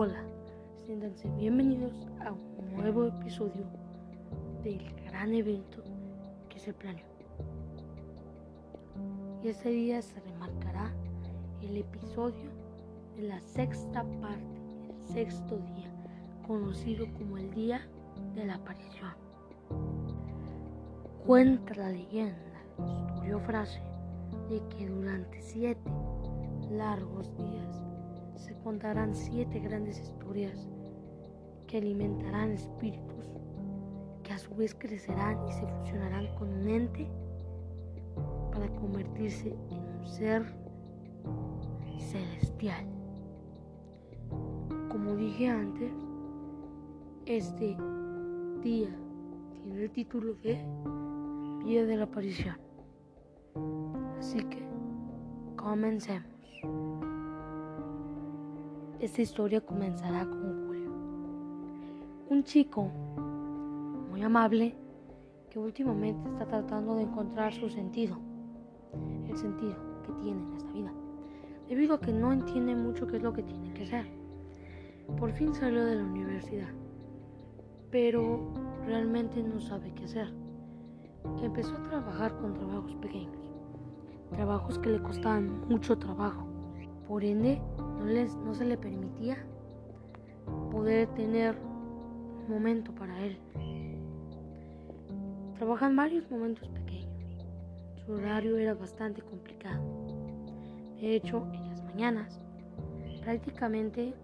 Hola, 0.00 0.22
siéntanse 0.86 1.28
bienvenidos 1.30 2.06
a 2.20 2.30
un 2.30 2.72
nuevo 2.76 3.06
episodio 3.06 3.66
del 4.62 4.78
gran 5.04 5.34
evento 5.34 5.82
que 6.48 6.60
se 6.60 6.72
planeó. 6.72 7.04
Y 9.42 9.48
este 9.48 9.70
día 9.70 10.00
se 10.00 10.20
remarcará 10.20 10.92
el 11.62 11.78
episodio 11.78 12.48
de 13.16 13.22
la 13.22 13.40
sexta 13.40 14.04
parte, 14.20 14.60
el 15.00 15.14
sexto 15.14 15.56
día, 15.56 15.90
conocido 16.46 17.12
como 17.14 17.36
el 17.36 17.50
Día 17.50 17.80
de 18.36 18.44
la 18.44 18.54
Aparición. 18.54 19.14
Cuenta 21.26 21.74
la 21.74 21.90
leyenda, 21.90 22.62
historia 23.08 23.38
frase, 23.40 23.82
de 24.48 24.62
que 24.68 24.88
durante 24.88 25.42
siete 25.42 25.90
largos 26.70 27.36
días 27.36 27.87
se 28.38 28.54
contarán 28.62 29.14
siete 29.14 29.58
grandes 29.58 30.00
historias 30.00 30.68
que 31.66 31.78
alimentarán 31.78 32.52
espíritus 32.52 33.18
que 34.22 34.32
a 34.32 34.38
su 34.38 34.54
vez 34.54 34.74
crecerán 34.74 35.38
y 35.48 35.52
se 35.52 35.66
fusionarán 35.66 36.34
con 36.36 36.48
un 36.48 36.68
ente 36.68 37.10
para 38.52 38.68
convertirse 38.76 39.56
en 39.70 39.78
un 39.78 40.06
ser 40.06 40.44
celestial. 41.98 42.86
Como 44.88 45.14
dije 45.16 45.48
antes, 45.48 45.92
este 47.26 47.76
día 48.62 48.90
tiene 49.62 49.82
el 49.82 49.90
título 49.90 50.34
de 50.34 50.58
Día 51.64 51.84
de 51.84 51.96
la 51.96 52.04
Aparición. 52.04 52.56
Así 54.18 54.42
que 54.44 54.62
comencemos. 55.56 57.07
Esta 59.00 59.22
historia 59.22 59.60
comenzará 59.60 60.28
con 60.28 60.66
Julio, 60.66 60.90
un 62.30 62.42
chico 62.42 62.90
muy 64.10 64.20
amable 64.24 64.74
que 65.48 65.60
últimamente 65.60 66.28
está 66.28 66.46
tratando 66.46 66.96
de 66.96 67.02
encontrar 67.02 67.52
su 67.54 67.68
sentido, 67.68 68.18
el 69.28 69.36
sentido 69.36 69.76
que 70.02 70.12
tiene 70.14 70.42
en 70.42 70.52
esta 70.54 70.72
vida, 70.72 70.92
debido 71.68 71.94
a 71.94 72.00
que 72.00 72.12
no 72.12 72.32
entiende 72.32 72.74
mucho 72.74 73.06
qué 73.06 73.18
es 73.18 73.22
lo 73.22 73.32
que 73.32 73.44
tiene 73.44 73.72
que 73.72 73.84
hacer. 73.84 74.06
Por 75.16 75.30
fin 75.30 75.54
salió 75.54 75.84
de 75.84 75.94
la 75.94 76.02
universidad, 76.02 76.74
pero 77.92 78.52
realmente 78.84 79.40
no 79.44 79.60
sabe 79.60 79.94
qué 79.94 80.06
hacer. 80.06 80.34
Empezó 81.40 81.76
a 81.76 81.82
trabajar 81.84 82.36
con 82.38 82.52
trabajos 82.52 82.96
pequeños, 82.96 83.52
trabajos 84.32 84.76
que 84.80 84.90
le 84.90 85.00
costaban 85.00 85.68
mucho 85.68 85.96
trabajo. 85.96 86.47
Por 87.08 87.24
ende, 87.24 87.60
no, 87.78 88.04
les, 88.04 88.36
no 88.36 88.54
se 88.54 88.66
le 88.66 88.76
permitía 88.76 89.38
poder 90.70 91.08
tener 91.14 91.56
un 91.56 92.50
momento 92.50 92.94
para 92.94 93.18
él. 93.24 93.38
Trabaja 95.56 95.86
en 95.86 95.96
varios 95.96 96.30
momentos 96.30 96.68
pequeños. 96.68 97.08
Su 98.04 98.12
horario 98.12 98.58
era 98.58 98.74
bastante 98.74 99.22
complicado. 99.22 99.82
De 101.00 101.16
hecho, 101.16 101.46
en 101.52 101.68
las 101.68 101.82
mañanas, 101.84 102.40
prácticamente 103.22 104.14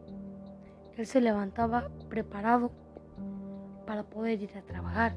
él 0.96 1.06
se 1.06 1.20
levantaba 1.20 1.88
preparado 2.08 2.70
para 3.86 4.02
poder 4.02 4.42
ir 4.42 4.56
a 4.56 4.62
trabajar 4.62 5.14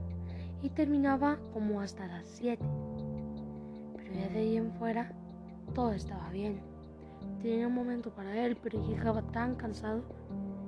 y 0.62 0.70
terminaba 0.70 1.38
como 1.54 1.82
hasta 1.82 2.08
las 2.08 2.26
7. 2.28 2.64
Pero 3.96 4.14
ya 4.14 4.30
de 4.30 4.40
ahí 4.40 4.58
en 4.58 4.72
fuera 4.74 5.12
todo 5.74 5.92
estaba 5.92 6.30
bien. 6.32 6.77
Tenía 7.42 7.68
un 7.68 7.74
momento 7.74 8.10
para 8.10 8.46
él, 8.46 8.58
pero 8.62 8.86
llegaba 8.88 9.22
tan 9.22 9.56
cansado 9.56 10.02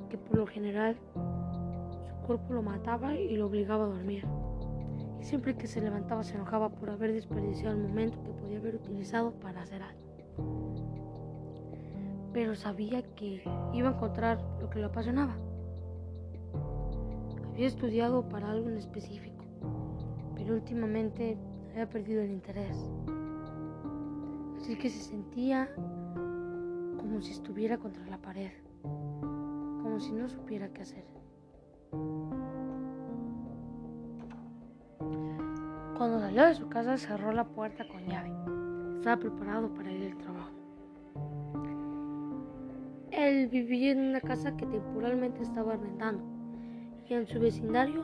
que 0.10 0.18
por 0.18 0.38
lo 0.38 0.48
general 0.48 0.96
su 1.14 2.28
cuerpo 2.28 2.54
lo 2.54 2.62
mataba 2.62 3.16
y 3.16 3.36
lo 3.36 3.48
obligaba 3.48 3.86
a 3.86 3.88
dormir. 3.88 4.26
Y 5.20 5.24
siempre 5.24 5.56
que 5.56 5.68
se 5.68 5.82
levantaba 5.82 6.24
se 6.24 6.36
enojaba 6.36 6.70
por 6.70 6.90
haber 6.90 7.14
desperdiciado 7.14 7.76
el 7.76 7.82
momento 7.82 8.22
que 8.24 8.32
podía 8.32 8.60
haber 8.60 8.76
utilizado 8.76 9.32
para 9.32 9.62
hacer 9.62 9.82
algo. 9.82 10.00
Pero 12.34 12.56
sabía 12.56 13.02
que 13.16 13.44
iba 13.74 13.90
a 13.90 13.94
encontrar 13.94 14.40
lo 14.62 14.70
que 14.70 14.80
lo 14.80 14.88
apasionaba. 14.88 15.36
Había 17.52 17.68
estudiado 17.68 18.30
para 18.30 18.52
algo 18.52 18.70
en 18.70 18.78
específico, 18.78 19.44
pero 20.36 20.54
últimamente 20.54 21.38
había 21.72 21.90
perdido 21.90 22.22
el 22.22 22.32
interés. 22.32 22.78
Así 24.62 24.78
que 24.78 24.90
se 24.90 25.00
sentía 25.00 25.70
como 27.10 27.24
si 27.24 27.32
estuviera 27.32 27.80
contra 27.80 28.06
la 28.06 28.20
pared, 28.20 28.52
como 28.84 30.00
si 30.00 30.12
no 30.12 30.30
supiera 30.30 30.70
qué 30.70 30.84
hacer. 30.84 31.04
Cuando 35.98 36.20
salió 36.20 36.46
de 36.46 36.54
su 36.54 36.70
casa 36.70 36.98
cerró 36.98 37.32
la 37.32 37.46
puerta 37.46 37.88
con 37.88 38.06
llave. 38.06 38.32
Estaba 38.98 39.18
preparado 39.18 39.74
para 39.74 39.92
ir 39.92 40.12
al 40.12 40.18
trabajo. 40.20 40.52
Él 43.10 43.48
vivía 43.48 43.94
en 43.94 44.10
una 44.10 44.22
casa 44.22 44.56
que 44.56 44.68
temporalmente 44.68 45.42
estaba 45.42 45.74
arrendando 45.74 46.24
y 47.08 47.16
en 47.16 47.26
su 47.26 47.40
vecindario 47.40 48.04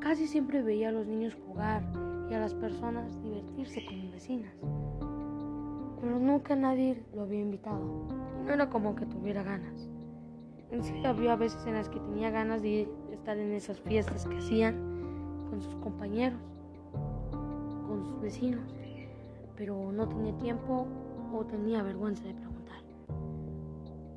casi 0.00 0.26
siempre 0.26 0.62
veía 0.62 0.88
a 0.88 0.92
los 0.92 1.06
niños 1.06 1.38
jugar 1.46 1.84
y 2.28 2.34
a 2.34 2.40
las 2.40 2.54
personas 2.54 3.22
divertirse 3.22 3.84
con 3.84 4.10
vecinas 4.10 4.52
pero 6.00 6.18
nunca 6.18 6.54
nadie 6.56 7.02
lo 7.14 7.22
había 7.22 7.40
invitado. 7.40 7.80
no 8.44 8.52
era 8.52 8.68
como 8.70 8.94
que 8.94 9.06
tuviera 9.06 9.42
ganas. 9.42 9.90
En 10.70 10.82
sí 10.82 11.04
había 11.04 11.36
veces 11.36 11.64
en 11.66 11.74
las 11.74 11.88
que 11.88 12.00
tenía 12.00 12.30
ganas 12.30 12.62
de 12.62 12.88
estar 13.12 13.38
en 13.38 13.52
esas 13.52 13.80
fiestas 13.80 14.26
que 14.26 14.36
hacían 14.36 14.74
con 15.48 15.62
sus 15.62 15.74
compañeros, 15.76 16.40
con 17.86 18.04
sus 18.04 18.20
vecinos, 18.20 18.74
pero 19.56 19.92
no 19.92 20.08
tenía 20.08 20.36
tiempo 20.38 20.86
o 21.32 21.44
tenía 21.44 21.82
vergüenza 21.82 22.24
de 22.24 22.34
preguntar. 22.34 22.82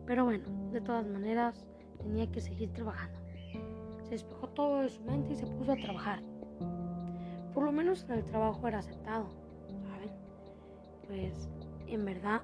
Pero 0.06 0.26
bueno, 0.26 0.44
de 0.72 0.82
todas 0.82 1.08
maneras 1.08 1.66
tenía 2.00 2.30
que 2.32 2.42
seguir 2.42 2.72
trabajando. 2.74 3.20
Se 4.04 4.12
despejó 4.12 4.48
todo 4.50 4.82
de 4.82 4.90
su 4.90 5.04
mente 5.04 5.34
y 5.34 5.36
se 5.36 5.46
puso 5.46 5.74
a 5.74 5.76
trabajar. 5.76 6.22
Por 7.54 7.64
lo 7.64 7.72
menos 7.72 8.04
en 8.06 8.12
el 8.14 8.26
trabajo 8.26 8.68
era 8.68 8.80
aceptado, 8.80 9.28
¿saben? 9.68 10.12
Pues 11.08 11.50
en 11.94 12.06
verdad, 12.06 12.42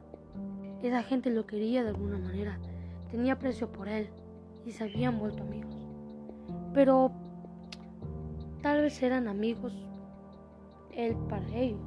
esa 0.81 1.03
gente 1.03 1.29
lo 1.29 1.45
quería 1.45 1.83
de 1.83 1.89
alguna 1.89 2.17
manera, 2.17 2.59
tenía 3.09 3.33
aprecio 3.33 3.71
por 3.71 3.87
él 3.87 4.09
y 4.65 4.71
se 4.71 4.83
habían 4.83 5.19
vuelto 5.19 5.43
amigos. 5.43 5.75
Pero 6.73 7.11
tal 8.61 8.81
vez 8.81 9.01
eran 9.01 9.27
amigos 9.27 9.73
él 10.91 11.15
para 11.29 11.47
ellos, 11.55 11.81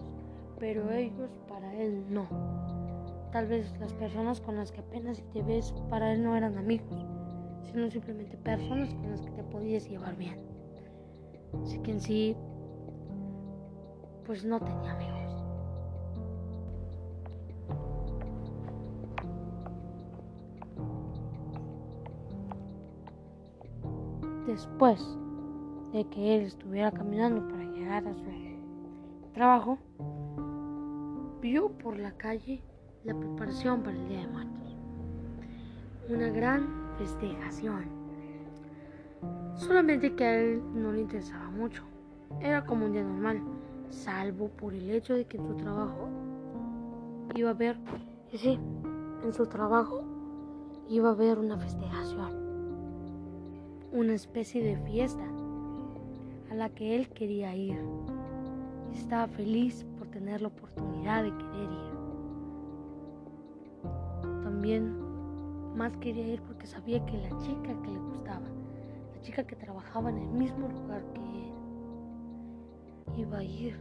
pero 0.59 0.91
ellos 0.91 1.31
para 1.49 1.75
él 1.75 2.05
no. 2.09 2.27
Tal 3.33 3.47
vez 3.47 3.73
las 3.79 3.93
personas 3.93 4.41
con 4.41 4.57
las 4.57 4.73
que 4.73 4.81
apenas 4.81 5.23
te 5.33 5.43
ves 5.43 5.75
para 5.91 6.13
él 6.13 6.23
no 6.23 6.35
eran 6.37 6.57
amigos, 6.57 7.07
sino 7.65 7.91
simplemente 7.91 8.37
personas 8.39 8.93
con 8.95 9.11
las 9.11 9.21
que 9.21 9.31
te 9.31 9.43
podías 9.45 9.89
llevar 9.89 10.17
bien. 10.17 10.39
Así 11.63 11.79
que 11.81 11.93
en 11.93 12.01
sí, 12.01 12.37
pues 14.25 14.45
no 14.45 14.61
tenía 14.61 14.93
amigos. 14.93 15.18
Después 24.49 25.19
de 25.93 26.07
que 26.07 26.37
él 26.37 26.45
estuviera 26.45 26.91
caminando 26.91 27.47
para 27.49 27.65
llegar 27.65 28.09
a 28.09 28.15
su 28.15 28.25
trabajo, 29.35 29.77
vio 31.43 31.69
por 31.69 31.99
la 31.99 32.13
calle 32.13 32.63
la 33.05 33.15
preparación 33.15 33.83
para 33.83 33.95
el 33.95 34.09
Día 34.09 34.21
de 34.21 34.29
Muertos. 34.29 34.77
Una 36.09 36.29
gran 36.31 36.67
festejación. 36.97 37.85
Solamente 39.55 40.15
que 40.15 40.25
a 40.25 40.41
él 40.41 40.63
no 40.75 40.93
le 40.93 41.03
interesaba 41.03 41.51
mucho. 41.51 41.83
Era 42.41 42.65
como 42.65 42.87
un 42.87 42.93
día 42.93 43.05
normal, 43.05 43.43
salvo 43.91 44.49
por 44.49 44.73
el 44.73 44.89
hecho 44.89 45.13
de 45.13 45.27
que 45.27 45.37
en 45.37 45.47
su 45.47 45.57
trabajo 45.57 46.09
iba 47.35 47.51
a 47.51 47.53
haber, 47.53 47.77
sí, 48.33 48.59
en 49.23 49.35
su 49.35 49.45
trabajo 49.45 50.05
iba 50.89 51.11
a 51.11 51.13
haber 51.13 51.39
una 51.39 51.59
festejación 51.59 52.48
una 53.93 54.15
especie 54.15 54.63
de 54.63 54.77
fiesta 54.85 55.25
a 56.51 56.55
la 56.55 56.69
que 56.69 56.97
él 56.97 57.09
quería 57.09 57.55
ir. 57.55 57.79
Estaba 58.93 59.27
feliz 59.29 59.87
por 59.99 60.09
tener 60.09 60.43
la 60.43 60.49
oportunidad 60.49 61.23
de 61.23 61.31
querer 61.31 61.71
ir. 61.71 61.89
También 64.43 64.97
más 65.77 65.97
quería 65.99 66.27
ir 66.27 66.43
porque 66.43 66.67
sabía 66.67 67.05
que 67.07 67.17
la 67.19 67.29
chica 67.39 67.81
que 67.83 67.91
le 67.91 67.99
gustaba, 67.99 68.47
la 69.15 69.21
chica 69.23 69.45
que 69.45 69.57
trabajaba 69.57 70.11
en 70.11 70.19
el 70.19 70.29
mismo 70.29 70.69
lugar 70.69 71.03
que 71.15 71.21
él, 71.21 71.53
iba 73.17 73.39
a 73.39 73.45
ir. 73.45 73.77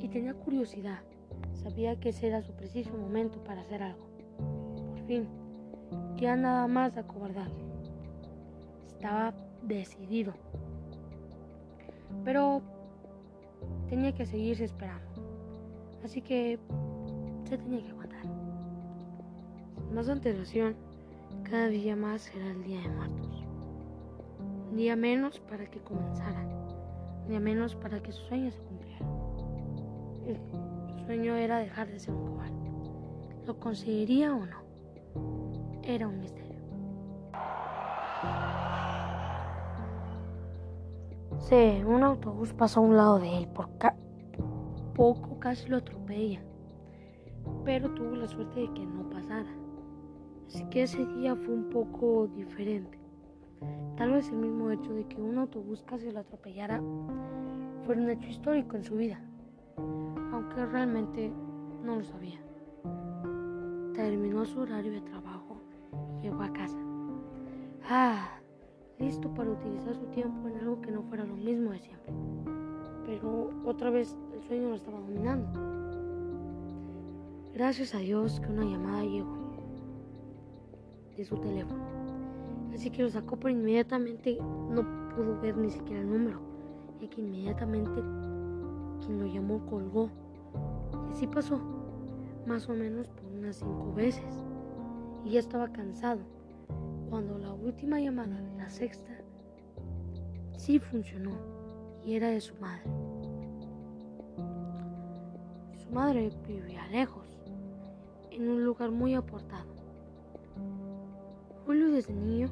Y 0.00 0.08
tenía 0.08 0.34
curiosidad. 0.34 1.00
Sabía 1.54 1.98
que 1.98 2.10
ese 2.10 2.28
era 2.28 2.42
su 2.42 2.52
preciso 2.52 2.92
momento 2.96 3.42
para 3.42 3.62
hacer 3.62 3.82
algo. 3.82 4.06
Por 4.88 4.98
fin, 5.06 5.26
ya 6.16 6.36
nada 6.36 6.66
más 6.66 6.94
de 6.94 7.00
acobardado. 7.00 7.73
Estaba 9.04 9.34
decidido. 9.60 10.32
Pero 12.24 12.62
tenía 13.90 14.14
que 14.14 14.24
seguirse 14.24 14.64
esperando. 14.64 15.04
Así 16.02 16.22
que 16.22 16.58
se 17.46 17.58
tenía 17.58 17.82
que 17.82 17.90
aguantar. 17.90 18.22
Sin 19.76 19.94
más 19.94 20.08
antelación, 20.08 20.74
cada 21.42 21.66
día 21.66 21.94
más 21.94 22.34
era 22.34 22.50
el 22.50 22.64
Día 22.64 22.80
de 22.80 22.88
Muertos. 22.88 23.44
Un 24.70 24.76
día 24.78 24.96
menos 24.96 25.38
para 25.38 25.66
que 25.66 25.80
comenzara. 25.80 26.40
Un 27.24 27.28
día 27.28 27.40
menos 27.40 27.74
para 27.74 28.02
que 28.02 28.10
su 28.10 28.22
sueño 28.22 28.50
se 28.50 28.60
cumpliera. 28.60 29.06
Su 30.96 31.04
sueño 31.04 31.36
era 31.36 31.58
dejar 31.58 31.88
de 31.88 32.00
ser 32.00 32.14
un 32.14 32.24
cobarde. 32.24 32.70
¿Lo 33.46 33.60
conseguiría 33.60 34.34
o 34.34 34.46
no? 34.46 34.62
Era 35.82 36.08
un 36.08 36.20
misterio. 36.20 36.43
Sí, 41.48 41.82
un 41.86 42.02
autobús 42.02 42.54
pasó 42.54 42.80
a 42.80 42.84
un 42.84 42.96
lado 42.96 43.18
de 43.18 43.36
él. 43.36 43.48
Por 43.48 43.68
poco 44.94 45.38
casi 45.38 45.68
lo 45.68 45.76
atropella. 45.76 46.40
Pero 47.66 47.90
tuvo 47.90 48.16
la 48.16 48.26
suerte 48.26 48.60
de 48.60 48.72
que 48.72 48.86
no 48.86 49.10
pasara. 49.10 49.54
Así 50.46 50.64
que 50.70 50.84
ese 50.84 51.04
día 51.04 51.36
fue 51.36 51.52
un 51.52 51.68
poco 51.68 52.28
diferente. 52.28 52.98
Tal 53.98 54.12
vez 54.12 54.30
el 54.30 54.36
mismo 54.36 54.70
hecho 54.70 54.94
de 54.94 55.06
que 55.06 55.20
un 55.20 55.36
autobús 55.36 55.82
casi 55.82 56.10
lo 56.10 56.20
atropellara 56.20 56.80
fue 57.84 57.96
un 57.96 58.08
hecho 58.08 58.28
histórico 58.28 58.76
en 58.76 58.84
su 58.84 58.96
vida. 58.96 59.20
Aunque 60.32 60.64
realmente 60.64 61.30
no 61.82 61.96
lo 61.96 62.04
sabía. 62.04 62.40
Terminó 63.94 64.46
su 64.46 64.60
horario 64.60 64.92
de 64.92 65.02
trabajo 65.02 65.60
y 66.20 66.22
llegó 66.22 66.42
a 66.42 66.52
casa. 66.54 66.78
Ah, 67.86 68.40
listo 68.98 69.28
para 69.34 69.50
utilizar 69.50 69.94
su 69.94 70.06
tiempo 70.06 70.48
en 70.48 70.58
algo 70.58 70.80
que 70.80 70.90
no 70.90 71.02
fuera 71.02 71.24
lo 71.24 71.36
mismo 71.36 71.70
de 71.70 71.78
siempre. 71.80 72.12
Pero 73.06 73.50
otra 73.64 73.90
vez 73.90 74.16
el 74.34 74.42
sueño 74.44 74.70
lo 74.70 74.74
estaba 74.76 74.98
dominando. 75.00 75.48
Gracias 77.52 77.94
a 77.94 77.98
Dios 77.98 78.40
que 78.40 78.50
una 78.50 78.64
llamada 78.64 79.02
llegó 79.04 79.36
de 81.16 81.24
su 81.24 81.36
teléfono. 81.36 81.84
Así 82.72 82.90
que 82.90 83.02
lo 83.02 83.10
sacó, 83.10 83.36
pero 83.36 83.50
inmediatamente 83.50 84.36
no 84.70 84.82
pudo 85.14 85.40
ver 85.40 85.56
ni 85.56 85.70
siquiera 85.70 86.00
el 86.00 86.10
número, 86.10 86.40
ya 87.00 87.08
que 87.08 87.20
inmediatamente 87.20 88.02
quien 89.04 89.20
lo 89.20 89.26
llamó 89.26 89.64
colgó. 89.66 90.10
Y 91.08 91.12
así 91.12 91.26
pasó, 91.28 91.60
más 92.46 92.68
o 92.68 92.74
menos 92.74 93.08
por 93.10 93.24
unas 93.26 93.56
cinco 93.56 93.92
veces. 93.94 94.44
Y 95.24 95.30
ya 95.30 95.40
estaba 95.40 95.68
cansado 95.68 96.20
cuando 97.08 97.38
la 97.38 97.52
última 97.52 98.00
llamada, 98.00 98.40
la 98.56 98.68
sexta, 98.70 99.12
sí 100.56 100.78
funcionó 100.78 101.32
y 102.04 102.14
era 102.14 102.28
de 102.28 102.40
su 102.40 102.54
madre. 102.56 102.84
Su 105.78 105.90
madre 105.90 106.30
vivía 106.46 106.86
lejos, 106.88 107.26
en 108.30 108.48
un 108.48 108.64
lugar 108.64 108.90
muy 108.90 109.14
apartado. 109.14 109.72
Julio 111.66 111.90
desde 111.90 112.12
niño 112.12 112.48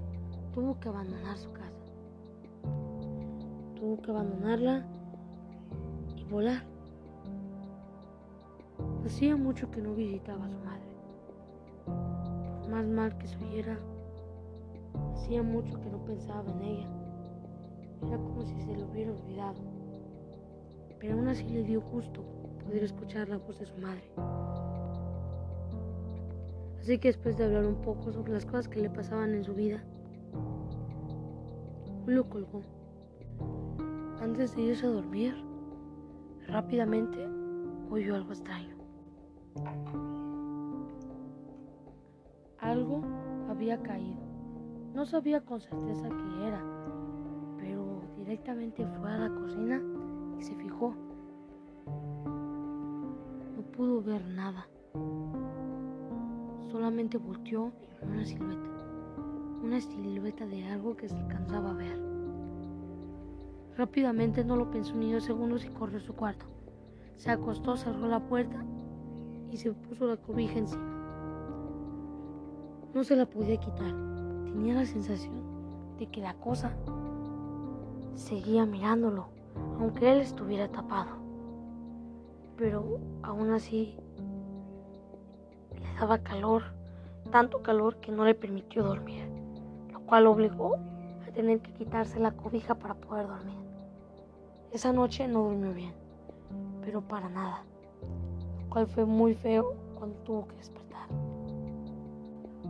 tuvo 0.54 0.78
que 0.80 0.88
abandonar 0.88 1.36
su 1.36 1.52
casa. 1.52 1.70
Tuvo 3.76 4.00
que 4.00 4.10
abandonarla 4.10 4.86
y 6.16 6.24
volar. 6.24 6.62
Hacía 9.04 9.36
mucho 9.36 9.70
que 9.70 9.82
no 9.82 9.94
visitaba 9.94 10.46
a 10.46 10.48
su 10.48 10.58
madre. 10.58 10.82
Por 11.84 12.68
más 12.70 12.86
mal 12.86 13.18
que 13.18 13.26
se 13.26 13.36
oyera, 13.36 13.78
Hacía 15.14 15.42
mucho 15.42 15.80
que 15.80 15.90
no 15.90 16.04
pensaba 16.04 16.50
en 16.52 16.62
ella. 16.62 16.88
Era 18.06 18.16
como 18.18 18.42
si 18.42 18.60
se 18.60 18.76
lo 18.76 18.86
hubiera 18.86 19.12
olvidado. 19.12 19.60
Pero 20.98 21.14
aún 21.14 21.28
así 21.28 21.44
le 21.44 21.62
dio 21.62 21.80
gusto 21.80 22.22
poder 22.64 22.84
escuchar 22.84 23.28
la 23.28 23.38
voz 23.38 23.58
de 23.58 23.66
su 23.66 23.76
madre. 23.78 24.10
Así 26.80 26.98
que 26.98 27.08
después 27.08 27.36
de 27.36 27.44
hablar 27.44 27.64
un 27.66 27.76
poco 27.76 28.12
sobre 28.12 28.32
las 28.32 28.44
cosas 28.44 28.68
que 28.68 28.80
le 28.80 28.90
pasaban 28.90 29.34
en 29.34 29.44
su 29.44 29.54
vida, 29.54 29.82
Julio 32.04 32.28
colgó. 32.28 32.62
Antes 34.20 34.56
de 34.56 34.62
irse 34.62 34.86
a 34.86 34.90
dormir, 34.90 35.34
rápidamente 36.48 37.28
oyó 37.90 38.16
algo 38.16 38.32
extraño. 38.32 38.74
Algo 42.58 43.02
había 43.48 43.80
caído. 43.82 44.31
No 44.94 45.06
sabía 45.06 45.40
con 45.40 45.58
certeza 45.58 46.06
qué 46.08 46.46
era, 46.46 46.62
pero 47.56 48.02
directamente 48.18 48.86
fue 48.86 49.10
a 49.10 49.18
la 49.20 49.30
cocina 49.30 49.80
y 50.38 50.42
se 50.42 50.54
fijó. 50.54 50.94
No 53.56 53.62
pudo 53.74 54.02
ver 54.02 54.22
nada. 54.26 54.68
Solamente 56.70 57.16
volteó 57.16 57.72
una 58.02 58.22
silueta. 58.24 58.68
Una 59.62 59.80
silueta 59.80 60.44
de 60.44 60.64
algo 60.66 60.94
que 60.94 61.08
se 61.08 61.16
alcanzaba 61.16 61.70
a 61.70 61.74
ver. 61.74 61.98
Rápidamente 63.78 64.44
no 64.44 64.56
lo 64.56 64.70
pensó 64.70 64.94
ni 64.94 65.10
dos 65.10 65.24
segundos 65.24 65.64
y 65.64 65.70
corrió 65.70 65.96
a 65.98 66.02
su 66.02 66.12
cuarto. 66.12 66.44
Se 67.16 67.30
acostó, 67.30 67.78
cerró 67.78 68.08
la 68.08 68.20
puerta 68.20 68.62
y 69.50 69.56
se 69.56 69.72
puso 69.72 70.06
la 70.06 70.18
cobija 70.18 70.58
encima. 70.58 70.84
No 72.92 73.02
se 73.04 73.16
la 73.16 73.24
podía 73.24 73.56
quitar. 73.56 73.94
Tenía 74.52 74.74
la 74.74 74.84
sensación 74.84 75.32
de 75.98 76.06
que 76.08 76.20
la 76.20 76.34
cosa 76.34 76.72
seguía 78.14 78.66
mirándolo, 78.66 79.28
aunque 79.80 80.12
él 80.12 80.20
estuviera 80.20 80.68
tapado. 80.68 81.16
Pero 82.58 82.98
aún 83.22 83.50
así 83.50 83.96
le 85.80 85.94
daba 85.98 86.18
calor, 86.18 86.64
tanto 87.30 87.62
calor 87.62 87.96
que 87.96 88.12
no 88.12 88.26
le 88.26 88.34
permitió 88.34 88.82
dormir, 88.82 89.26
lo 89.90 90.00
cual 90.00 90.26
obligó 90.26 90.76
a 91.26 91.32
tener 91.32 91.60
que 91.60 91.72
quitarse 91.72 92.20
la 92.20 92.32
cobija 92.32 92.74
para 92.74 92.94
poder 92.94 93.28
dormir. 93.28 93.56
Esa 94.70 94.92
noche 94.92 95.26
no 95.28 95.44
durmió 95.44 95.72
bien, 95.72 95.94
pero 96.84 97.00
para 97.00 97.30
nada, 97.30 97.64
lo 98.60 98.68
cual 98.68 98.86
fue 98.86 99.06
muy 99.06 99.34
feo 99.34 99.74
cuando 99.98 100.16
tuvo 100.18 100.46
que 100.46 100.56
despertar. 100.56 101.08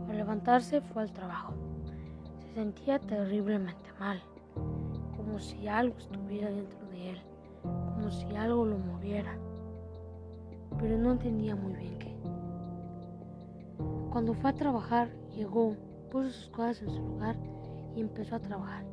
Al 0.09 0.15
levantarse 0.15 0.79
fue 0.79 1.01
al 1.01 1.11
trabajo 1.11 1.53
sentía 2.53 2.99
terriblemente 2.99 3.89
mal, 3.99 4.21
como 5.17 5.39
si 5.39 5.67
algo 5.67 5.97
estuviera 5.97 6.49
dentro 6.51 6.79
de 6.89 7.11
él, 7.11 7.21
como 7.63 8.11
si 8.11 8.35
algo 8.35 8.65
lo 8.65 8.77
moviera, 8.77 9.37
pero 10.77 10.97
no 10.97 11.13
entendía 11.13 11.55
muy 11.55 11.73
bien 11.73 11.97
qué. 11.97 12.15
Cuando 14.11 14.35
fue 14.35 14.51
a 14.51 14.53
trabajar, 14.53 15.09
llegó, 15.35 15.75
puso 16.11 16.29
sus 16.29 16.49
cosas 16.49 16.83
en 16.83 16.89
su 16.91 17.01
lugar 17.01 17.35
y 17.95 18.01
empezó 18.01 18.35
a 18.35 18.39
trabajar. 18.39 18.85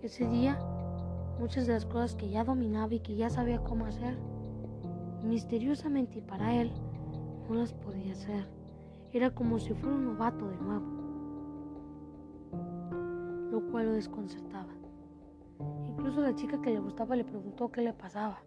Ese 0.00 0.26
día, 0.26 0.58
muchas 1.38 1.66
de 1.66 1.74
las 1.74 1.84
cosas 1.84 2.14
que 2.14 2.30
ya 2.30 2.44
dominaba 2.44 2.94
y 2.94 3.00
que 3.00 3.14
ya 3.14 3.28
sabía 3.28 3.62
cómo 3.62 3.84
hacer, 3.84 4.16
misteriosamente 5.22 6.22
para 6.22 6.54
él, 6.54 6.72
no 7.46 7.56
las 7.56 7.74
podía 7.74 8.12
hacer. 8.12 8.46
Era 9.12 9.30
como 9.34 9.58
si 9.58 9.74
fuera 9.74 9.96
un 9.96 10.06
novato 10.06 10.48
de 10.48 10.56
nuevo 10.56 10.99
cual 13.70 13.86
lo 13.86 13.92
desconcertaba. 13.92 14.72
Incluso 15.88 16.20
la 16.20 16.34
chica 16.34 16.60
que 16.60 16.70
le 16.70 16.80
gustaba 16.80 17.16
le 17.16 17.24
preguntó 17.24 17.70
qué 17.70 17.82
le 17.82 17.92
pasaba, 17.92 18.42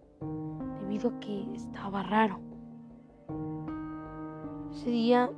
debido 0.81 1.09
a 1.09 1.19
que 1.19 1.53
estaba 1.53 2.03
raro. 2.03 2.39
Ese 4.71 4.89
día 4.89 5.29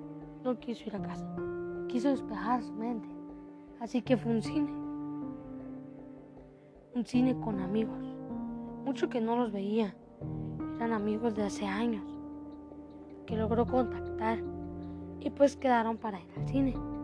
no 0.44 0.60
quiso 0.60 0.86
ir 0.88 0.96
a 0.96 1.02
casa, 1.02 1.28
quiso 1.88 2.10
despejar 2.10 2.64
su 2.64 2.74
mente, 2.74 3.10
así 3.80 4.02
que 4.02 4.18
fue 4.18 4.32
un 4.32 4.42
cine. 4.42 4.72
Un 6.96 7.06
cine 7.06 7.38
con 7.40 7.60
amigos, 7.60 8.00
mucho 8.86 9.10
que 9.10 9.20
no 9.20 9.36
los 9.36 9.52
veía, 9.52 9.96
eran 10.78 10.94
amigos 10.94 11.36
de 11.36 11.44
hace 11.44 11.66
años, 11.66 12.06
que 13.26 13.36
logró 13.36 13.66
contactar 13.66 14.40
y 15.20 15.30
pues 15.30 15.58
quedaron 15.58 15.98
para 15.98 16.22
ir 16.22 16.32
al 16.38 16.48
cine. 16.48 16.95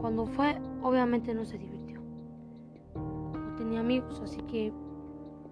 Cuando 0.00 0.26
fue, 0.26 0.56
obviamente 0.82 1.34
no 1.34 1.44
se 1.44 1.58
divirtió. 1.58 2.00
No 2.94 3.54
tenía 3.56 3.80
amigos, 3.80 4.20
así 4.22 4.38
que 4.42 4.72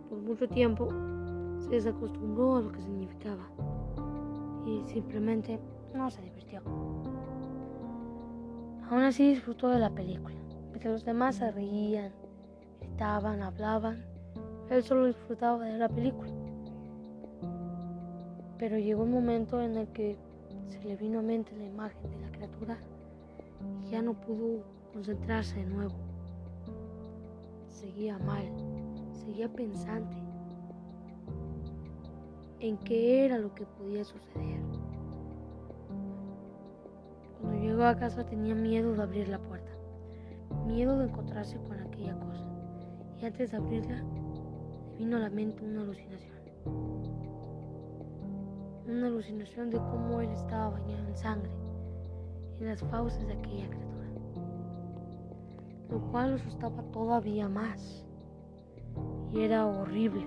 por 0.09 0.19
mucho 0.19 0.49
tiempo 0.49 0.88
se 1.59 1.71
desacostumbró 1.71 2.57
a 2.57 2.61
lo 2.61 2.71
que 2.71 2.81
significaba 2.81 3.49
y 4.65 4.83
simplemente 4.87 5.59
no 5.95 6.11
se 6.11 6.23
divirtió. 6.23 6.62
Aún 8.88 9.03
así 9.03 9.31
disfrutó 9.31 9.69
de 9.71 9.81
la 9.81 9.91
película. 9.91 10.37
Mientras 10.71 10.93
los 10.93 11.05
demás 11.05 11.37
se 11.37 11.50
reían, 11.50 12.12
gritaban, 12.81 13.43
hablaban, 13.43 14.05
él 14.71 14.83
solo 14.85 15.07
disfrutaba 15.07 15.65
de 15.65 15.79
la 15.79 15.88
película. 15.88 16.31
Pero 18.59 18.79
llegó 18.79 19.03
un 19.03 19.11
momento 19.11 19.61
en 19.61 19.76
el 19.76 19.88
que 19.88 20.17
se 20.69 20.83
le 20.85 20.97
vino 20.97 21.19
a 21.19 21.23
mente 21.23 21.57
la 21.57 21.65
imagen 21.65 22.11
de 22.11 22.21
la 22.21 22.31
criatura 22.31 22.79
y 23.85 23.91
ya 23.91 24.03
no 24.03 24.15
pudo 24.15 24.65
concentrarse 24.93 25.57
de 25.57 25.67
nuevo. 25.67 25.95
Seguía 27.69 28.19
mal, 28.19 28.51
seguía 29.13 29.53
pensante 29.53 30.17
en 32.61 32.79
qué 32.79 33.25
era 33.25 33.39
lo 33.39 33.55
que 33.55 33.67
podía 33.67 34.05
suceder. 34.05 34.61
Cuando 37.41 37.61
llegó 37.61 37.85
a 37.85 37.97
casa 37.97 38.25
tenía 38.25 38.55
miedo 38.55 38.95
de 38.95 39.03
abrir 39.03 39.29
la 39.29 39.39
puerta, 39.39 39.73
miedo 40.67 40.99
de 40.99 41.05
encontrarse 41.05 41.59
con 41.59 41.79
aquella 41.79 42.19
cosa. 42.19 42.47
Y 43.21 43.27
antes 43.27 43.51
de 43.51 43.57
abrirla, 43.59 44.03
le 44.91 44.97
vino 44.97 45.17
a 45.17 45.21
la 45.21 45.31
mente 45.31 45.65
una 45.65 45.83
alucinación. 45.83 46.37
Una 48.87 49.09
alucinación 49.09 49.71
de 49.71 49.79
cómo 49.79 50.21
él 50.21 50.31
estaba 50.31 50.71
bañado 50.71 51.09
en 51.09 51.17
sangre 51.17 51.66
en 52.61 52.67
las 52.67 52.81
fauces 52.85 53.27
de 53.27 53.35
aquella 53.35 53.69
criatura, 53.69 54.07
lo 55.91 56.01
cual 56.11 56.31
lo 56.31 56.37
asustaba 56.37 56.83
todavía 56.93 57.49
más. 57.49 58.07
Y 59.33 59.41
era 59.41 59.67
horrible. 59.67 60.27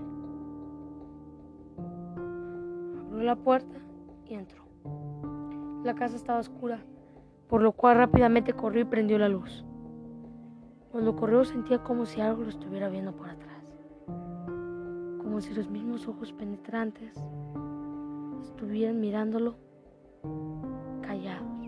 Abrió 3.02 3.24
la 3.24 3.36
puerta 3.36 3.78
y 4.26 4.36
entró. 4.36 4.64
La 5.84 5.96
casa 5.96 6.16
estaba 6.16 6.40
oscura, 6.40 6.84
por 7.48 7.62
lo 7.62 7.72
cual 7.72 7.98
rápidamente 7.98 8.54
corrió 8.54 8.82
y 8.82 8.86
prendió 8.86 9.18
la 9.18 9.30
luz. 9.30 9.66
Cuando 10.92 11.16
corrió 11.16 11.46
sentía 11.46 11.84
como 11.84 12.06
si 12.06 12.20
algo 12.22 12.44
lo 12.44 12.50
estuviera 12.50 12.90
viendo 12.90 13.14
por 13.14 13.30
atrás, 13.30 13.64
como 14.06 15.40
si 15.42 15.54
los 15.54 15.70
mismos 15.70 16.08
ojos 16.08 16.34
penetrantes 16.34 17.14
estuvieran 18.42 19.00
mirándolo 19.00 19.56
callados. 21.02 21.59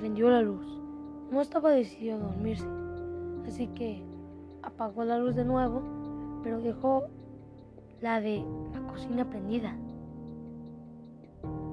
Prendió 0.00 0.30
la 0.30 0.40
luz. 0.40 0.66
No 1.30 1.42
estaba 1.42 1.68
decidido 1.72 2.16
a 2.16 2.20
dormirse, 2.20 2.66
así 3.46 3.66
que 3.66 4.02
apagó 4.62 5.04
la 5.04 5.18
luz 5.18 5.34
de 5.34 5.44
nuevo, 5.44 5.82
pero 6.42 6.58
dejó 6.58 7.04
la 8.00 8.18
de 8.22 8.42
la 8.72 8.80
cocina 8.90 9.28
prendida. 9.28 9.76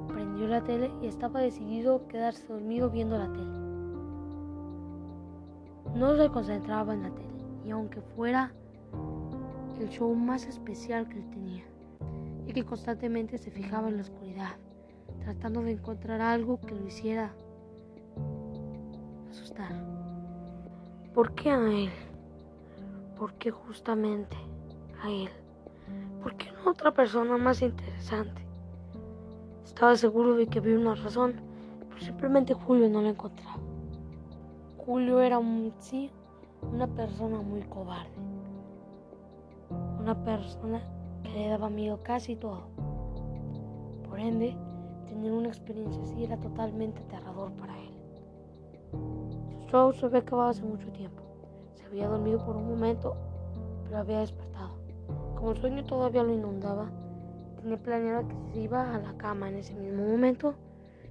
Prendió 0.10 0.46
la 0.50 0.62
tele 0.62 0.92
y 1.02 1.08
estaba 1.08 1.40
decidido 1.40 1.96
a 1.96 2.08
quedarse 2.10 2.46
dormido 2.50 2.90
viendo 2.90 3.18
la 3.18 3.32
tele. 3.32 3.58
No 5.96 6.18
se 6.18 6.28
concentraba 6.28 6.94
en 6.96 7.04
la 7.04 7.12
tele, 7.12 7.46
y 7.66 7.72
aunque 7.72 8.02
fuera 8.02 8.52
el 9.80 9.88
show 9.88 10.14
más 10.14 10.46
especial 10.48 11.08
que 11.08 11.20
él 11.20 11.30
tenía, 11.30 11.64
y 12.46 12.52
que 12.52 12.66
constantemente 12.66 13.38
se 13.38 13.52
fijaba 13.52 13.88
en 13.88 13.96
la 13.96 14.02
oscuridad, 14.02 14.58
tratando 15.24 15.62
de 15.62 15.72
encontrar 15.72 16.20
algo 16.20 16.60
que 16.60 16.76
lo 16.76 16.86
hiciera 16.86 17.32
asustar. 19.30 19.72
¿Por 21.14 21.34
qué 21.34 21.52
a 21.52 21.58
él? 21.58 21.90
¿Por 23.18 23.34
qué 23.34 23.52
justamente 23.52 24.38
a 25.04 25.10
él? 25.10 25.30
¿Por 26.22 26.36
qué 26.36 26.52
no 26.52 26.72
otra 26.72 26.92
persona 26.92 27.38
más 27.38 27.62
interesante? 27.62 28.46
Estaba 29.64 29.96
seguro 29.96 30.36
de 30.36 30.48
que 30.48 30.60
había 30.60 30.78
una 30.78 30.96
razón, 30.96 31.36
pero 31.90 32.02
simplemente 32.02 32.54
Julio 32.54 32.90
no 32.90 33.02
la 33.02 33.10
encontraba. 33.10 33.58
Julio 34.78 35.22
era 35.22 35.38
un 35.38 35.74
sí, 35.80 36.12
una 36.72 36.88
persona 36.88 37.40
muy 37.42 37.62
cobarde. 37.64 38.10
Una 40.00 40.24
persona 40.24 40.82
que 41.24 41.30
le 41.32 41.50
daba 41.50 41.70
miedo 41.70 42.02
casi 42.04 42.36
todo. 42.36 42.68
Por 44.08 44.20
ende, 44.20 44.56
tener 45.08 45.32
una 45.32 45.50
experiencia 45.50 46.02
así 46.04 46.24
era 46.24 46.38
totalmente 46.38 47.02
aterrador 47.02 47.52
para 47.54 47.78
él. 47.80 47.87
Show 49.68 49.94
se 49.94 50.06
había 50.06 50.20
acabado 50.20 50.50
hace 50.50 50.64
mucho 50.64 50.88
tiempo. 50.92 51.24
Se 51.76 51.86
había 51.86 52.08
dormido 52.08 52.44
por 52.46 52.56
un 52.56 52.68
momento, 52.68 53.16
pero 53.84 53.98
había 53.98 54.20
despertado. 54.20 54.72
Como 55.36 55.52
el 55.52 55.58
sueño 55.58 55.84
todavía 55.86 56.24
lo 56.24 56.34
inundaba, 56.34 56.90
tenía 57.62 57.78
planeado 57.78 58.28
que 58.28 58.36
si 58.36 58.54
se 58.54 58.60
iba 58.62 58.94
a 58.94 58.98
la 58.98 59.18
cama 59.18 59.50
en 59.50 59.56
ese 59.56 59.76
mismo 59.76 60.08
momento, 60.08 60.54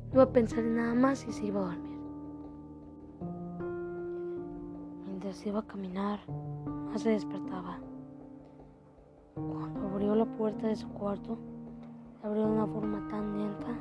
no 0.08 0.14
iba 0.14 0.22
a 0.25 0.32
pensar 0.32 0.60
en 0.60 0.76
nada 0.76 0.94
más 0.94 1.26
y 1.26 1.32
se 1.32 1.46
iba 1.46 1.60
a 1.60 1.64
dormir. 1.64 1.96
se 5.32 5.48
iba 5.48 5.60
a 5.60 5.66
caminar, 5.66 6.20
más 6.90 7.02
se 7.02 7.10
despertaba. 7.10 7.78
Cuando 9.34 9.88
abrió 9.88 10.14
la 10.14 10.25
puerta 10.25 10.68
de 10.68 10.76
su 10.76 10.88
cuarto, 10.88 11.36
la 12.22 12.28
abrió 12.28 12.46
de 12.46 12.52
una 12.52 12.66
forma 12.66 13.06
tan 13.08 13.36
lenta 13.36 13.78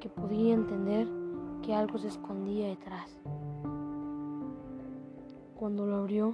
que 0.00 0.08
podía 0.08 0.54
entender 0.54 1.06
que 1.62 1.74
algo 1.74 1.96
se 1.96 2.08
escondía 2.08 2.66
detrás. 2.66 3.18
Cuando 5.56 5.86
lo 5.86 5.96
abrió, 5.96 6.32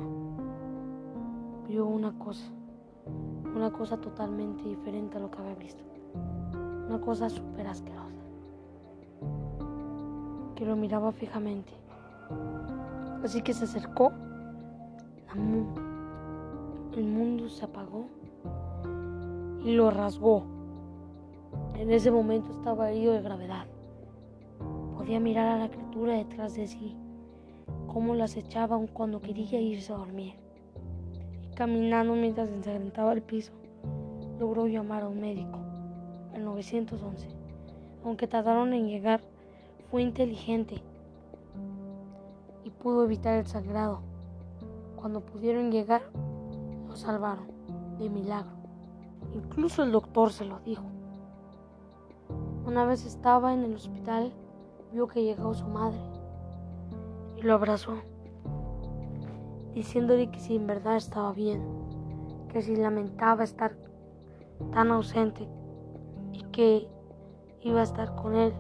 vio 1.69 1.87
una 1.87 2.19
cosa, 2.19 2.51
una 3.55 3.71
cosa 3.71 3.99
totalmente 3.99 4.65
diferente 4.65 5.19
a 5.19 5.21
lo 5.21 5.31
que 5.31 5.39
había 5.39 5.55
visto. 5.55 5.85
Una 6.89 6.99
cosa 7.01 7.29
súper 7.29 7.67
asquerosa, 7.67 8.23
que 10.55 10.65
lo 10.65 10.77
miraba 10.77 11.13
fijamente. 11.13 11.73
Así 13.23 13.43
que 13.43 13.53
se 13.53 13.65
acercó. 13.65 14.13
El 16.97 17.05
mundo 17.05 17.49
se 17.49 17.65
apagó 17.65 18.07
y 19.63 19.75
lo 19.75 19.91
rasgó. 19.91 20.45
En 21.75 21.91
ese 21.91 22.11
momento 22.11 22.51
estaba 22.51 22.91
herido 22.91 23.13
de 23.13 23.21
gravedad. 23.23 23.67
Mirar 25.09 25.49
a 25.49 25.59
la 25.59 25.69
criatura 25.69 26.15
detrás 26.15 26.55
de 26.55 26.69
sí, 26.69 26.95
cómo 27.89 28.15
la 28.15 28.25
acechaba 28.25 28.79
cuando 28.93 29.21
quería 29.21 29.61
irse 29.61 29.93
a 29.93 29.97
dormir. 29.97 30.35
Y 31.43 31.55
caminando 31.55 32.15
mientras 32.15 32.49
ensangrentaba 32.51 33.15
el 33.15 33.23
piso, 33.23 33.53
logró 34.39 34.69
llamar 34.69 35.03
a 35.03 35.09
un 35.09 35.21
médico, 35.21 35.59
el 36.35 36.45
911. 36.45 37.27
Aunque 38.05 38.29
tardaron 38.29 38.73
en 38.73 38.87
llegar, 38.87 39.21
fue 39.91 40.03
inteligente 40.03 40.81
y 42.65 42.71
pudo 42.71 43.05
evitar 43.05 43.39
el 43.39 43.47
sangrado. 43.47 44.01
Cuando 44.95 45.21
pudieron 45.21 45.73
llegar, 45.73 46.03
lo 46.87 46.95
salvaron 46.95 47.49
de 47.99 48.09
milagro. 48.09 48.57
Incluso 49.35 49.83
el 49.83 49.91
doctor 49.91 50.33
se 50.33 50.45
lo 50.45 50.61
dijo. 50.61 50.85
Una 52.65 52.85
vez 52.85 53.05
estaba 53.05 53.53
en 53.53 53.65
el 53.65 53.75
hospital, 53.75 54.33
vio 54.93 55.07
que 55.09 55.23
llegó 55.23 55.55
su 55.55 55.67
madre 55.67 56.01
y 57.37 57.43
lo 57.43 57.55
abrazó, 57.55 57.95
diciéndole 59.75 60.31
que 60.31 60.41
si 60.41 60.57
en 60.57 60.67
verdad 60.67 60.97
estaba 60.97 61.33
bien, 61.33 61.63
que 62.49 62.63
si 62.63 62.77
lamentaba 62.77 63.45
estar 63.45 63.77
tan 64.73 64.91
ausente 64.91 65.49
y 66.33 66.43
que 66.45 66.89
iba 67.61 67.81
a 67.81 67.85
estar 67.85 68.15
con 68.15 68.35
él, 68.35 68.53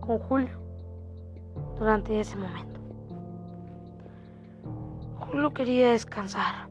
con 0.00 0.18
Julio, 0.18 0.58
durante 1.78 2.18
ese 2.18 2.36
momento. 2.36 2.80
Julio 5.20 5.52
quería 5.52 5.90
descansar, 5.90 6.68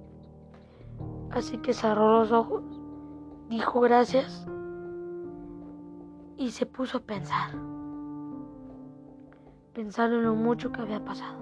así 1.32 1.58
que 1.60 1.74
cerró 1.74 2.20
los 2.20 2.32
ojos, 2.32 2.64
dijo 3.50 3.80
gracias 3.82 4.48
y 6.38 6.52
se 6.52 6.66
puso 6.66 6.98
a 6.98 7.02
pensar. 7.02 7.77
Pensar 9.78 10.12
en 10.12 10.24
lo 10.24 10.34
mucho 10.34 10.72
que 10.72 10.82
había 10.82 11.06
pasado. 11.06 11.38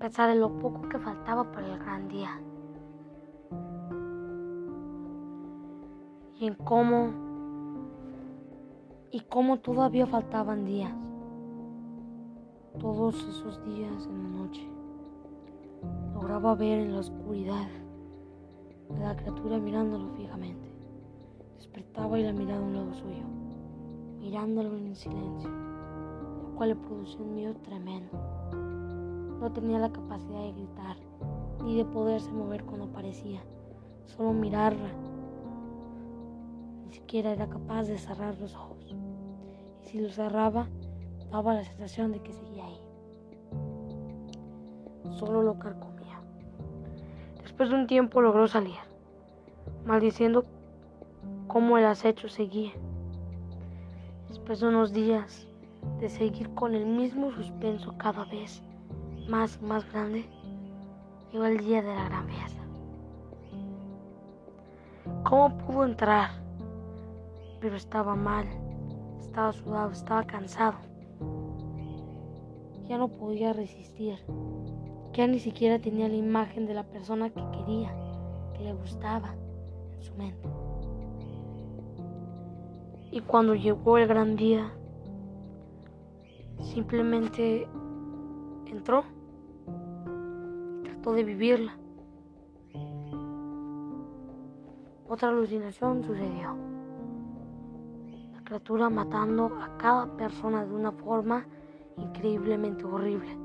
Pensar 0.00 0.28
en 0.30 0.40
lo 0.40 0.58
poco 0.58 0.88
que 0.88 0.98
faltaba 0.98 1.52
para 1.52 1.72
el 1.72 1.78
gran 1.78 2.08
día. 2.08 2.42
Y 6.40 6.48
en 6.48 6.54
cómo 6.56 7.12
y 9.12 9.20
cómo 9.20 9.60
todavía 9.60 10.04
faltaban 10.08 10.64
días. 10.64 10.92
Todos 12.80 13.14
esos 13.22 13.64
días 13.66 14.06
en 14.06 14.22
la 14.24 14.28
noche 14.40 14.68
lograba 16.12 16.56
ver 16.56 16.80
en 16.80 16.92
la 16.92 16.98
oscuridad 16.98 17.68
a 18.96 18.98
la 18.98 19.16
criatura 19.16 19.58
mirándolo 19.60 20.08
fijamente. 20.16 20.68
Despertaba 21.54 22.18
y 22.18 22.24
la 22.24 22.32
miraba 22.32 22.58
a 22.58 22.64
un 22.64 22.74
lado 22.74 22.92
suyo, 22.94 23.22
mirándolo 24.18 24.76
en 24.76 24.96
silencio, 24.96 25.69
cual 26.60 26.68
le 26.68 26.76
producía 26.76 27.22
un 27.22 27.34
miedo 27.34 27.54
tremendo. 27.54 28.18
No 29.40 29.50
tenía 29.50 29.78
la 29.78 29.90
capacidad 29.90 30.42
de 30.42 30.52
gritar, 30.52 30.94
ni 31.64 31.78
de 31.78 31.86
poderse 31.86 32.30
mover 32.32 32.64
cuando 32.64 32.84
aparecía, 32.84 33.40
solo 34.04 34.34
mirarla. 34.34 34.90
Ni 36.84 36.92
siquiera 36.92 37.32
era 37.32 37.48
capaz 37.48 37.84
de 37.84 37.96
cerrar 37.96 38.38
los 38.38 38.54
ojos. 38.54 38.94
Y 39.82 39.88
si 39.88 40.00
lo 40.00 40.10
cerraba, 40.10 40.66
daba 41.30 41.54
la 41.54 41.64
sensación 41.64 42.12
de 42.12 42.20
que 42.20 42.34
seguía 42.34 42.66
ahí. 42.66 42.80
Solo 45.12 45.42
lo 45.42 45.58
carcomía. 45.58 46.20
Después 47.40 47.70
de 47.70 47.74
un 47.74 47.86
tiempo 47.86 48.20
logró 48.20 48.46
salir, 48.48 48.76
maldiciendo 49.86 50.44
cómo 51.46 51.78
el 51.78 51.86
acecho 51.86 52.28
seguía. 52.28 52.72
Después 54.28 54.60
de 54.60 54.68
unos 54.68 54.92
días 54.92 55.49
de 55.98 56.08
seguir 56.08 56.54
con 56.54 56.74
el 56.74 56.86
mismo 56.86 57.30
suspenso 57.32 57.96
cada 57.98 58.24
vez 58.24 58.62
más 59.28 59.60
más 59.62 59.90
grande, 59.92 60.24
llegó 61.32 61.44
el 61.44 61.58
día 61.58 61.82
de 61.82 61.94
la 61.94 62.04
gran 62.06 62.28
fiesta. 62.28 62.62
¿Cómo 65.24 65.56
pudo 65.58 65.84
entrar? 65.84 66.30
Pero 67.60 67.76
estaba 67.76 68.16
mal, 68.16 68.46
estaba 69.20 69.52
sudado, 69.52 69.92
estaba 69.92 70.24
cansado. 70.24 70.78
Ya 72.88 72.98
no 72.98 73.08
podía 73.08 73.52
resistir. 73.52 74.18
Ya 75.12 75.26
ni 75.26 75.38
siquiera 75.38 75.78
tenía 75.78 76.08
la 76.08 76.16
imagen 76.16 76.66
de 76.66 76.74
la 76.74 76.84
persona 76.84 77.30
que 77.30 77.42
quería, 77.52 77.94
que 78.54 78.64
le 78.64 78.72
gustaba 78.72 79.34
en 79.96 80.02
su 80.02 80.14
mente. 80.14 80.48
Y 83.12 83.20
cuando 83.20 83.54
llegó 83.54 83.98
el 83.98 84.08
gran 84.08 84.36
día, 84.36 84.72
simplemente 86.62 87.68
entró, 88.66 89.04
trató 90.84 91.12
de 91.12 91.24
vivirla. 91.24 91.76
Otra 95.08 95.28
alucinación 95.28 96.04
sucedió. 96.04 96.56
La 98.32 98.44
criatura 98.44 98.88
matando 98.90 99.46
a 99.60 99.76
cada 99.76 100.16
persona 100.16 100.64
de 100.64 100.74
una 100.74 100.92
forma 100.92 101.46
increíblemente 101.96 102.84
horrible, 102.84 103.36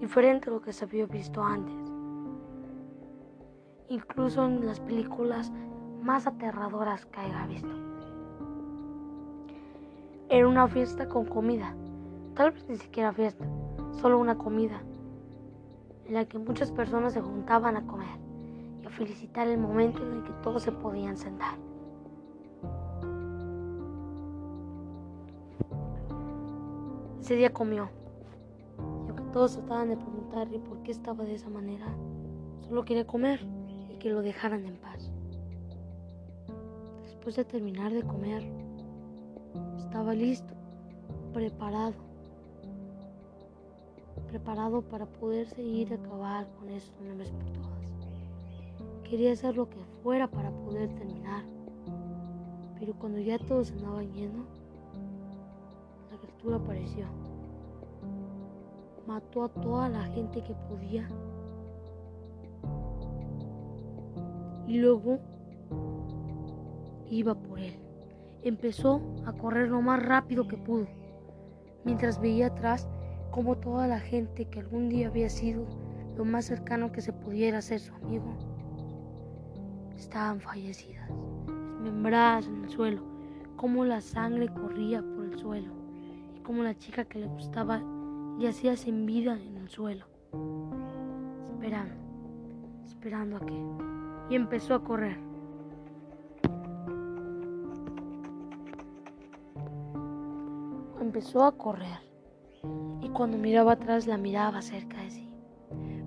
diferente 0.00 0.50
a 0.50 0.52
lo 0.52 0.60
que 0.60 0.72
se 0.72 0.84
había 0.84 1.06
visto 1.06 1.42
antes. 1.42 1.92
Incluso 3.88 4.44
en 4.44 4.66
las 4.66 4.80
películas 4.80 5.52
más 6.02 6.26
aterradoras 6.26 7.06
que 7.06 7.20
haya 7.20 7.46
visto. 7.46 7.70
Era 10.28 10.48
una 10.48 10.66
fiesta 10.66 11.08
con 11.08 11.26
comida, 11.26 11.76
tal 12.34 12.50
vez 12.50 12.68
ni 12.68 12.76
siquiera 12.76 13.12
fiesta, 13.12 13.44
solo 14.00 14.18
una 14.18 14.36
comida, 14.36 14.82
en 16.06 16.14
la 16.14 16.24
que 16.24 16.38
muchas 16.38 16.70
personas 16.70 17.12
se 17.12 17.20
juntaban 17.20 17.76
a 17.76 17.86
comer 17.86 18.18
y 18.82 18.86
a 18.86 18.90
felicitar 18.90 19.48
el 19.48 19.58
momento 19.58 20.02
en 20.02 20.18
el 20.18 20.24
que 20.24 20.32
todos 20.42 20.62
se 20.62 20.72
podían 20.72 21.16
sentar. 21.16 21.56
Ese 27.20 27.36
día 27.36 27.52
comió. 27.52 27.88
Y 28.78 29.08
aunque 29.08 29.24
todos 29.32 29.54
trataban 29.56 29.88
de 29.88 29.96
preguntarle 29.96 30.58
por 30.58 30.82
qué 30.82 30.90
estaba 30.90 31.24
de 31.24 31.36
esa 31.36 31.48
manera, 31.48 31.86
solo 32.60 32.84
quería 32.84 33.06
comer 33.06 33.40
y 33.88 33.96
que 33.96 34.10
lo 34.10 34.20
dejaran 34.20 34.66
en 34.66 34.76
paz. 34.76 35.10
Después 37.04 37.36
de 37.36 37.44
terminar 37.46 37.92
de 37.92 38.02
comer, 38.02 38.42
estaba 39.78 40.12
listo, 40.12 40.52
preparado, 41.32 41.94
preparado 44.34 44.82
para 44.82 45.06
poderse 45.06 45.62
ir 45.62 45.92
a 45.92 45.94
acabar 45.94 46.48
con 46.58 46.66
vez 46.66 46.90
por 46.90 47.46
todas. 47.52 47.78
Quería 49.08 49.32
hacer 49.32 49.54
lo 49.54 49.70
que 49.70 49.78
fuera 50.02 50.26
para 50.26 50.50
poder 50.50 50.92
terminar, 50.96 51.44
pero 52.80 52.94
cuando 52.94 53.20
ya 53.20 53.38
todos 53.38 53.70
andaban 53.70 54.12
yendo, 54.12 54.44
apareció. 56.52 57.06
Mató 59.06 59.44
a 59.44 59.48
toda 59.50 59.88
la 59.88 60.02
gente 60.06 60.42
que 60.42 60.54
podía. 60.68 61.08
Y 64.66 64.78
luego 64.78 65.20
iba 67.08 67.36
por 67.36 67.60
él. 67.60 67.76
Empezó 68.42 69.00
a 69.26 69.32
correr 69.32 69.68
lo 69.68 69.80
más 69.80 70.04
rápido 70.04 70.48
que 70.48 70.56
pudo, 70.56 70.88
mientras 71.84 72.20
veía 72.20 72.48
atrás 72.48 72.88
como 73.34 73.56
toda 73.56 73.88
la 73.88 73.98
gente 73.98 74.44
que 74.44 74.60
algún 74.60 74.88
día 74.88 75.08
había 75.08 75.28
sido 75.28 75.66
lo 76.16 76.24
más 76.24 76.44
cercano 76.44 76.92
que 76.92 77.00
se 77.00 77.12
pudiera 77.12 77.60
ser 77.60 77.80
su 77.80 77.92
amigo, 77.94 78.32
estaban 79.96 80.40
fallecidas, 80.40 81.10
desmembradas 81.82 82.46
en 82.46 82.62
el 82.62 82.70
suelo, 82.70 83.02
como 83.56 83.84
la 83.84 84.00
sangre 84.00 84.46
corría 84.48 85.02
por 85.02 85.24
el 85.24 85.36
suelo 85.36 85.84
como 86.44 86.62
la 86.62 86.76
chica 86.76 87.06
que 87.06 87.18
le 87.18 87.26
gustaba 87.26 87.82
yacía 88.38 88.76
sin 88.76 89.06
vida 89.06 89.32
en 89.40 89.56
el 89.56 89.68
suelo, 89.68 90.04
esperando, 91.50 91.94
esperando 92.84 93.36
a 93.38 93.40
que... 93.40 93.54
Y 94.30 94.36
empezó 94.36 94.74
a 94.74 94.84
correr. 94.84 95.18
Empezó 101.00 101.44
a 101.44 101.52
correr. 101.52 102.13
y 102.13 102.13
cuando 103.14 103.38
miraba 103.38 103.72
atrás 103.72 104.08
la 104.08 104.18
miraba 104.18 104.60
cerca 104.60 105.00
de 105.00 105.10
sí. 105.10 105.28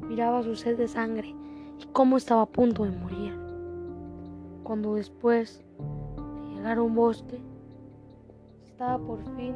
Miraba 0.10 0.43
su 0.43 0.58
sed 0.58 0.78
de 0.78 0.89
sangre 0.89 1.34
y 1.80 1.86
cómo 1.93 2.17
estaba 2.17 2.41
a 2.41 2.46
punto 2.46 2.84
de 2.84 2.91
morir. 2.91 3.34
Cuando 4.63 4.96
después 4.96 5.63
de 6.41 6.56
llegar 6.56 6.78
a 6.78 6.84
un 6.84 6.96
bosque, 6.96 7.39
estaba 8.65 8.98
por 9.00 9.24
fin 9.38 9.56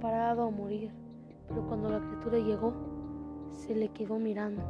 parado 0.00 0.44
a 0.44 0.50
morir, 0.50 0.92
pero 1.48 1.66
cuando 1.66 1.90
la 1.90 1.98
criatura 1.98 2.38
llegó, 2.38 2.72
se 3.50 3.74
le 3.74 3.88
quedó 3.88 4.18
mirando. 4.18 4.62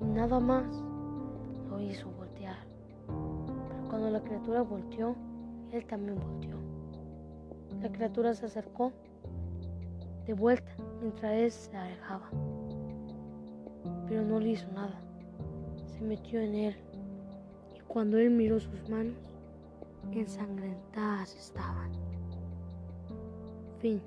Y 0.00 0.04
nada 0.06 0.40
más 0.40 0.66
lo 1.70 1.80
hizo 1.80 2.10
voltear. 2.18 2.58
Pero 3.06 3.88
cuando 3.88 4.10
la 4.10 4.20
criatura 4.20 4.62
volteó, 4.62 5.14
él 5.70 5.86
también 5.86 6.18
volteó. 6.18 6.57
La 7.82 7.90
criatura 7.90 8.34
se 8.34 8.46
acercó 8.46 8.92
de 10.26 10.34
vuelta 10.34 10.70
mientras 11.00 11.32
él 11.32 11.50
se 11.50 11.76
alejaba. 11.76 12.28
Pero 14.08 14.22
no 14.22 14.40
le 14.40 14.50
hizo 14.50 14.66
nada. 14.72 15.00
Se 15.86 16.00
metió 16.00 16.40
en 16.40 16.54
él. 16.54 16.76
Y 17.76 17.80
cuando 17.80 18.18
él 18.18 18.30
miró 18.30 18.58
sus 18.58 18.88
manos, 18.88 19.16
ensangrentadas 20.12 21.34
estaban. 21.36 21.92
Fin. 23.80 24.02